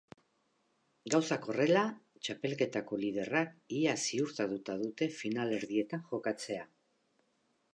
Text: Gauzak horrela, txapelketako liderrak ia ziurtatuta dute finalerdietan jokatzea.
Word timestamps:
Gauzak 1.15 1.43
horrela, 1.51 1.83
txapelketako 2.27 2.99
liderrak 3.03 3.53
ia 3.81 3.93
ziurtatuta 4.07 4.79
dute 4.85 5.09
finalerdietan 5.21 6.05
jokatzea. 6.11 6.67